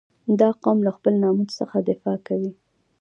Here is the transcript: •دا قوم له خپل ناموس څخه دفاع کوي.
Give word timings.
•دا 0.39 0.49
قوم 0.63 0.77
له 0.87 0.91
خپل 0.97 1.13
ناموس 1.23 1.51
څخه 1.59 1.77
دفاع 1.89 2.17
کوي. 2.27 2.51